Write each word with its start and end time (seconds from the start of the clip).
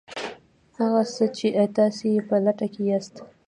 هغه 0.79 1.01
څه 1.15 1.25
چې 1.37 1.47
تاسې 1.77 2.05
یې 2.13 2.21
په 2.27 2.35
لټه 2.45 2.67
کې 2.73 2.81
یاست 2.89 3.15